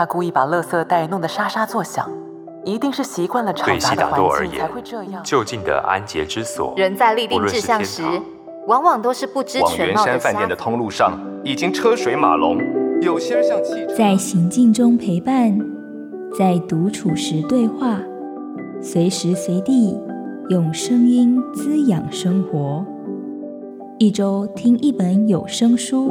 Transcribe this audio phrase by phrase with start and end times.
[0.00, 2.10] 他故意把垃圾袋弄得沙沙作响，
[2.64, 5.22] 一定是习惯了吵杂的环境才会这样。
[5.22, 8.02] 就近的安洁之所，人在立定志向时，
[8.66, 10.00] 往往都是不知全貌的。
[10.00, 12.56] 往圆山饭店的通路上已经车水马龙，
[13.02, 13.94] 有些人像汽车。
[13.94, 15.54] 在行进中陪伴，
[16.38, 17.98] 在独处时对话，
[18.80, 20.00] 随时随地
[20.48, 22.82] 用声音滋养生活。
[23.98, 26.10] 一周听一本有声书。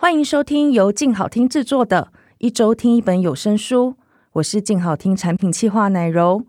[0.00, 3.96] 欢迎收听由静好听制作的《一周听一本有声书》，
[4.34, 6.44] 我是静好听产品企划奶柔。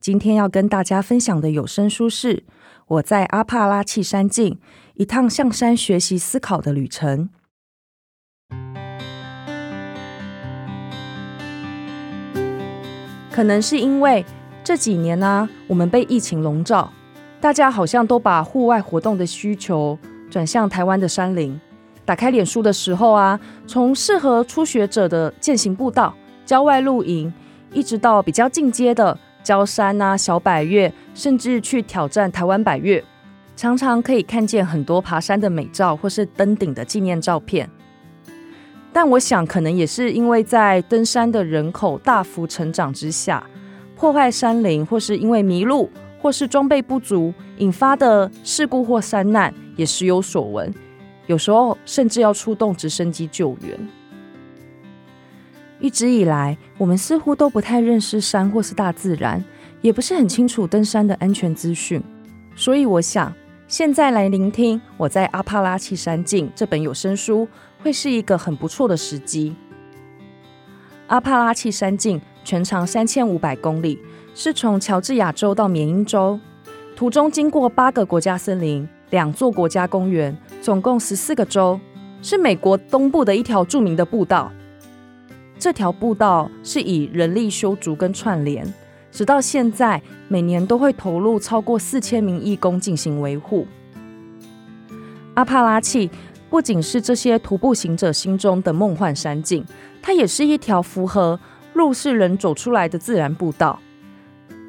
[0.00, 2.36] 今天要跟大家分享的有声书是
[2.86, 4.58] 《我在阿帕拉契山境
[4.94, 7.28] 一趟向山学习思考的旅程》。
[13.30, 14.24] 可能是因为
[14.64, 16.90] 这几年呢、我们被疫情笼罩，
[17.38, 19.98] 大家好像都把户外活动的需求
[20.30, 21.60] 转向台湾的山林。
[22.04, 27.32] 打开脸书的时候啊，从适合初学者的健行步道、郊外露营，
[27.72, 33.02] 一直到比较进阶的郊山啊、小百岳，甚至去挑战台湾百岳，
[33.56, 37.68] 常常可以看见很多爬山的美照或是登顶的纪念照片。
[38.92, 43.44] 但我想，可能也是因为在登山的人口大幅成长之下，
[43.96, 50.72] 破坏山林，或是因为迷路，或是装备不足引发的事故或山难，也时有所闻。
[51.26, 53.88] 有时候甚至要出动直升机救援。
[55.80, 59.42] 一直以来，我们似乎都不太认识山或是大自然，
[59.80, 62.02] 也不是很清楚登山的安全资讯。
[62.54, 63.32] 所以，我想
[63.68, 67.46] 现在来聆听我在阿帕拉契山径这本有声书，
[67.82, 69.54] 会是一个很不错的时机。
[71.08, 73.98] 阿帕拉契山径全长三千五百公里，
[74.34, 76.38] 是从乔治亚州到缅因州，
[76.96, 78.88] 途中经过八个国家森林。
[79.10, 81.78] 两座国家公园，总共十四个州，
[82.22, 84.50] 是美国东部的一条著名的步道。
[85.58, 88.66] 这条步道是以人力修筑跟串联，
[89.12, 93.66] 直到现在，每年都会投入超过四千名义工进行维护。
[95.34, 96.10] 阿帕拉契
[96.48, 99.62] 不仅是这些徒步行者心中的梦幻山景，
[100.00, 101.38] 它也是一条符合
[101.74, 103.78] 路是人走出来的自然步道。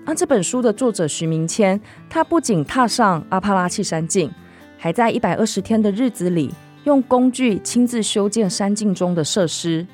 [0.06, 1.79] 那这本书的作者徐明谦，
[2.09, 4.29] 他不仅踏上阿帕拉契山径，
[4.78, 6.53] 还在一百二十天的日子里，
[6.84, 9.86] 用工具亲自修建山境中的设施。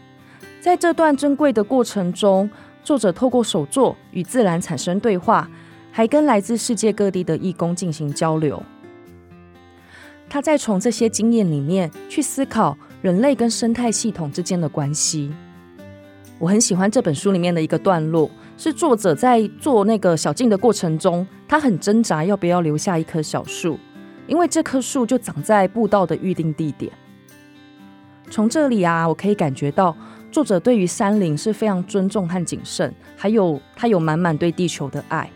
[0.59, 2.49] 在这段珍贵的过程中，
[2.83, 5.49] 作者透过手作与自然产生对话，
[5.91, 8.61] 还跟来自世界各地的义工进行交流。
[10.29, 15.31] 他再从这些经验里面去思考人类跟生态系统之间的关系。
[16.39, 18.29] 我很喜欢这本书里面的一个段落。
[18.57, 23.79] 是作者在做那个小径的过程中，他很挣扎要不要留下一棵小树，
[24.31, 26.89] 因为这棵树就长在步道的预定地点。
[28.29, 29.93] 从这里啊，我可以感觉到
[30.31, 35.29] 作者对于山林是非常尊重和谨慎，还有他有满满对地球的爱。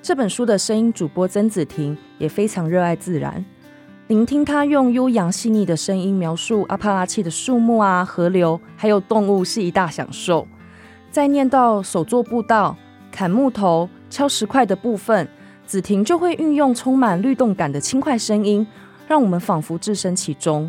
[0.00, 3.44] 这本书的声音主播曾子婷也非常热爱自然，
[4.06, 10.48] 聆听他用悠扬细腻的声音描述阿帕拉契的树木啊、河流，还有动物，是一大享受。
[11.10, 12.74] 在念到手作步道、
[13.12, 15.28] 砍木头、敲石块的部分，
[15.70, 18.66] 子婷就会运用充满律动感的轻快声音，
[19.06, 20.68] 让我们仿佛置身其中。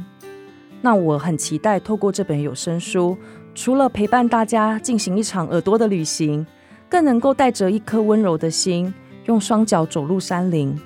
[0.79, 3.17] 那我很期待透过这本有声书，
[3.55, 6.45] 除了陪伴大家进行一场耳朵的旅行，
[6.87, 8.93] 更能够带着一颗温柔的心，
[9.25, 10.79] 用双脚走入山林。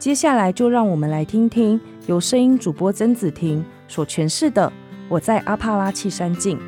[0.00, 4.66] 接下来就让我们来听听由声音主播曾子婷所诠释的
[5.08, 6.58] 《我在阿帕拉契山境》。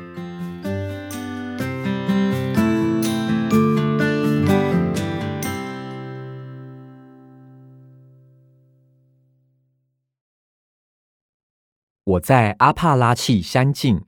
[12.05, 14.03] 我在阿帕拉契山境，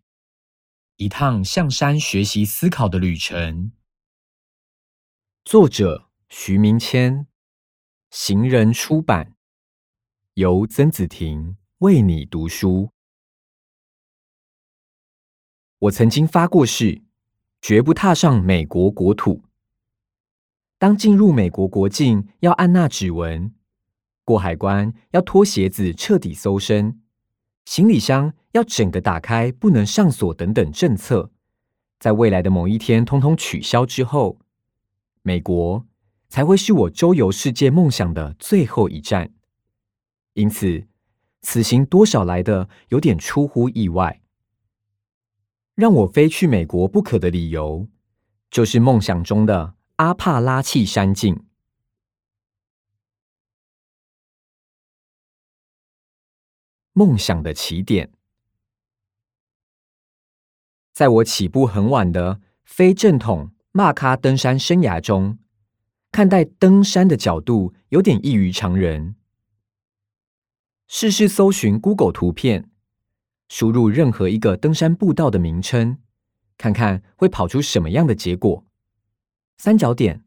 [0.97, 3.71] 一趟向山学习思考的旅程。
[5.45, 7.27] 作者徐明谦，
[8.09, 9.37] 行人出版，
[10.33, 12.91] 由曾子婷为你读书。
[15.79, 17.01] 我曾经发过誓，
[17.61, 19.45] 绝不踏上美国国土。
[20.77, 23.53] 当进入美国国境，要按捺指纹；
[24.25, 27.01] 过海关，要脱鞋子，彻底搜身。
[27.65, 31.31] 行李箱要整个打开，不能上锁等等政策，
[31.99, 34.39] 在未来的某一天通通取消之后，
[35.23, 35.85] 美国
[36.29, 39.31] 才会是我周游世界梦想的最后一站。
[40.33, 40.85] 因此，
[41.41, 44.21] 此行多少来的有点出乎意外。
[45.73, 47.87] 让我非去美国不可的理由，
[48.51, 51.44] 就是梦想中的阿帕拉契山境。
[56.97, 58.09] 梦想的起点。
[60.93, 65.37] 在我起步很晚的非正统马咖登山生涯中，
[66.13, 69.17] 看待登山的角度有点异于常人。
[70.87, 72.71] 试试搜寻 Google 图片，
[73.49, 75.97] 输入任何一个登山步道的名称，
[76.57, 78.65] 看看会跑出什么样的结果。
[79.57, 80.23] 三角点、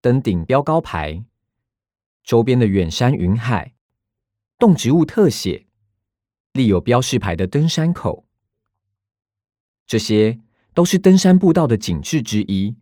[0.00, 1.24] 登顶标高牌、
[2.24, 3.76] 周边的远山云海、
[4.58, 5.65] 动植物特写、
[6.56, 8.24] 立有标示牌的登山口，
[9.86, 10.40] 这些
[10.74, 12.74] 都是登山步道的景致之一。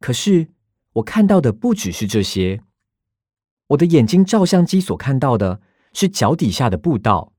[0.00, 0.48] 可是
[0.94, 2.62] 我看到的不只是这些，
[3.68, 5.60] 我的眼睛照相机所看到的
[5.92, 7.32] 是脚底下的步道。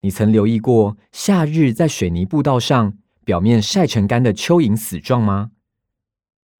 [0.00, 5.50] 你曾留意过夏日在水泥步道上表面晒成干的蚯蚓死状吗？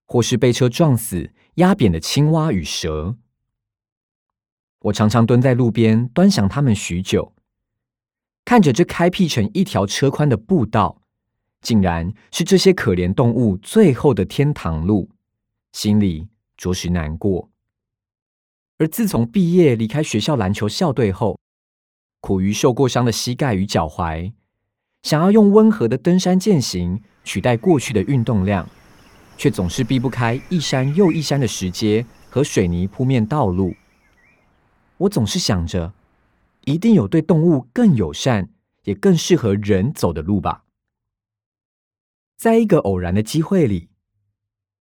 [0.05, 3.17] 或是被车撞死、压扁的青蛙与蛇，
[4.81, 7.35] 我常常蹲在路边端详它们许久，
[8.45, 11.01] 看着这开辟成一条车宽的步道，
[11.61, 15.11] 竟然是这些可怜动物最后的天堂路，
[15.73, 17.49] 心里着实难过。
[18.79, 21.39] 而自从毕业离开学校篮球校队后，
[22.21, 24.33] 苦于受过伤的膝盖与脚踝，
[25.03, 28.69] 想要用温和的登山健行取代过去的运动量。
[29.39, 33.75] 却总是避不开一山又一山的石阶和水泥铺面道路。
[34.99, 35.93] 我总是想着，
[36.65, 38.51] 一定有对动物更友善，
[38.85, 40.65] 也更适合人走的路吧。
[42.37, 43.89] 在一个偶然的机会里，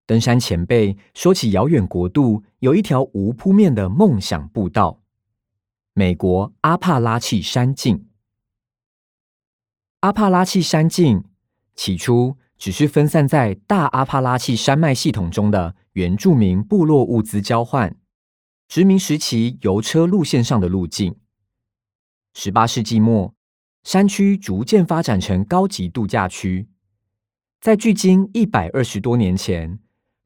[0.06, 5.02] 登山前辈说起遥远国度有一条无铺面的梦想步道——
[5.94, 8.08] 美国阿帕拉契山径。
[10.02, 11.24] 阿帕拉契山径
[11.76, 17.96] 起初，只是分散在大阿帕拉契山脉系统中的原住民部落物资交换、
[18.68, 21.16] 殖民时期邮车路线上的路径。
[22.34, 23.34] 十八世纪末，
[23.84, 26.68] 山区逐渐发展成高级度假区。
[27.60, 29.80] 在距今一百二十多年前，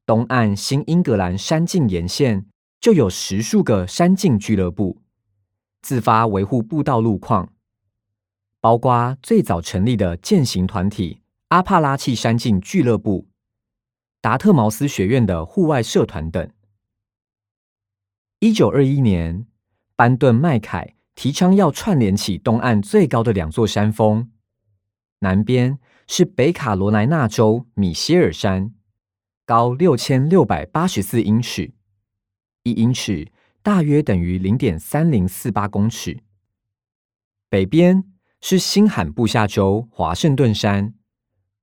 [0.06, 2.46] 东岸新英格兰山径沿线
[2.80, 5.02] 就有十数个山径俱乐部，
[5.82, 7.52] 自发维护步道路况，
[8.62, 11.22] 包括最早成立的健行团体。
[11.50, 13.28] 阿帕拉契山径俱乐部、
[14.20, 16.50] 达特茅斯学院的户外社团等。
[18.40, 19.46] 一九二一年，
[19.96, 24.30] 班顿麦凯提倡要串联起东岸最高的两座山峰，
[25.20, 28.74] 南边是北卡罗来纳州米歇尔山，
[29.46, 31.74] 高六千六百八十四英尺，
[32.64, 33.32] 一英尺
[33.64, 36.20] 大约等于零点三零四八公尺。
[37.50, 38.04] 北边
[38.42, 40.94] 是新罕布夏州华盛顿山。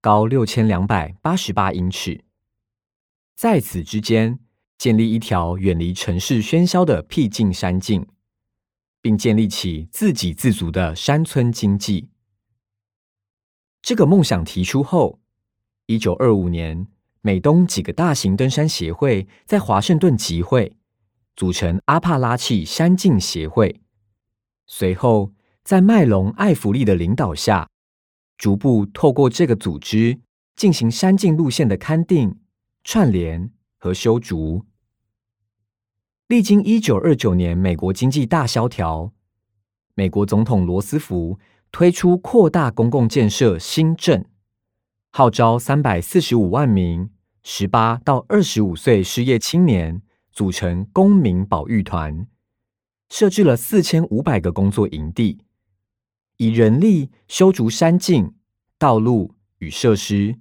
[0.01, 2.25] 高六千两百八十八英尺，
[3.37, 4.41] 在此之间
[4.77, 8.05] 建立一条远离城市喧嚣的僻静山径，
[9.03, 12.09] 并建立起自给自足的山村经济。
[13.83, 15.21] 这个梦想提出后，
[15.87, 16.87] 一九二五年，
[17.21, 20.77] 美东几个大型登山协会在华盛顿集会，
[21.35, 23.81] 组成阿帕拉契山径协会。
[24.67, 25.33] 随后，
[25.65, 27.69] 在麦隆艾弗利的领导下，
[28.39, 30.21] 逐步透过这个组织
[30.55, 32.39] 进行山径路线的勘定、
[32.85, 34.65] 串联和修筑。
[36.33, 39.13] 历经一九二九年美国经济大萧条，
[39.93, 41.39] 美国总统罗斯福
[41.71, 44.25] 推出扩大公共建设新政，
[45.11, 47.11] 号召三百四十五万名
[47.43, 50.01] 十八到二十五岁失业青年
[50.33, 52.27] 组成公民保育团，
[53.11, 55.45] 设置了四千五百个工作营地。
[56.39, 58.33] 以人力修筑山径、
[58.79, 60.37] 道路与设施，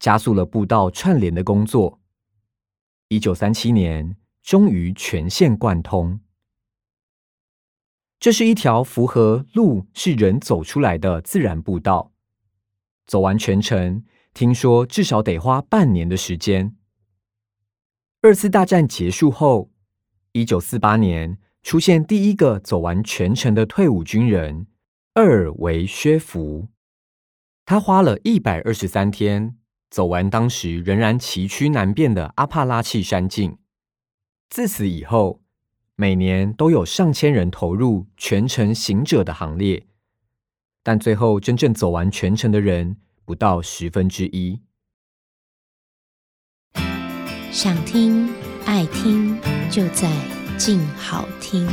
[0.00, 2.00] 加速了步道串联的工作。
[3.06, 4.16] 一九三七年，
[4.50, 6.18] 终于全线贯通。
[8.18, 12.10] 这是一条符合路是人走出来的自然步道，
[13.06, 14.02] 走完全程，
[14.34, 16.74] 听说至少得花半年的时间。
[18.22, 19.70] 二次大战结束后，
[20.32, 24.66] 一九四八年出现第一个走完全程的退伍军人。
[25.14, 26.66] 厄尔维薛夫，
[27.64, 29.56] 他花了一百二十三天
[29.88, 33.59] 走完当时仍然崎岖难辨的阿帕拉契山径。
[34.50, 35.40] 自此以后，
[35.94, 39.86] 每年都有上千人投入全程行者的行列，
[40.82, 44.60] 但最后真正走完全程的人不到十分之一。
[47.52, 48.28] 想听
[48.66, 49.38] 爱听，
[49.70, 50.10] 就在
[50.58, 51.68] 静好听。